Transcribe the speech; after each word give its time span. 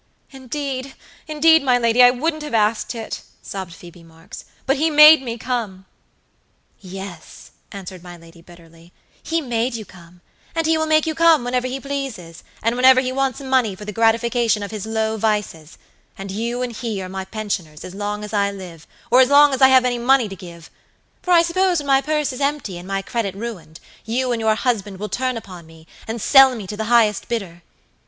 "Indeed, 0.31 0.95
indeed, 1.27 1.61
my 1.61 1.77
lady, 1.77 2.01
I 2.01 2.09
wouldn't 2.09 2.41
have 2.41 2.55
asked 2.55 2.95
it," 2.95 3.21
sobbed 3.43 3.71
Phoebe 3.71 4.01
Marks, 4.01 4.45
"but 4.65 4.77
he 4.77 4.89
made 4.89 5.21
me 5.21 5.37
come." 5.37 5.85
"Yes," 6.79 7.51
answered 7.71 8.01
my 8.01 8.17
lady, 8.17 8.41
bitterly, 8.41 8.93
"he 9.21 9.41
made 9.41 9.75
you 9.75 9.85
come; 9.85 10.21
and 10.55 10.65
he 10.65 10.75
will 10.75 10.87
make 10.87 11.05
you 11.05 11.13
come 11.13 11.43
whenever 11.43 11.67
he 11.67 11.79
pleases, 11.79 12.43
and 12.63 12.75
whenever 12.75 12.99
he 12.99 13.11
wants 13.11 13.41
money 13.41 13.75
for 13.75 13.85
the 13.85 13.91
gratification 13.91 14.63
of 14.63 14.71
his 14.71 14.87
low 14.87 15.17
vices; 15.17 15.77
and 16.17 16.31
you 16.31 16.63
and 16.63 16.77
he 16.77 16.99
are 16.99 17.07
my 17.07 17.23
pensioners 17.23 17.83
as 17.85 17.93
long 17.93 18.23
as 18.23 18.33
I 18.33 18.49
live, 18.49 18.87
or 19.11 19.19
as 19.21 19.29
long 19.29 19.53
as 19.53 19.61
I 19.61 19.67
have 19.67 19.85
any 19.85 19.99
money 19.99 20.27
to 20.27 20.35
give; 20.35 20.71
for 21.21 21.29
I 21.29 21.43
suppose 21.43 21.77
when 21.77 21.85
my 21.85 22.01
purse 22.01 22.33
is 22.33 22.41
empty 22.41 22.79
and 22.79 22.87
my 22.87 23.03
credit 23.03 23.35
ruined, 23.35 23.79
you 24.03 24.31
and 24.31 24.39
your 24.41 24.55
husband 24.55 24.97
will 24.97 25.09
turn 25.09 25.37
upon 25.37 25.67
me 25.67 25.85
and 26.07 26.19
sell 26.19 26.55
me 26.55 26.65
to 26.65 26.75
the 26.75 26.85
highest 26.85 27.27
bidder. 27.27 27.61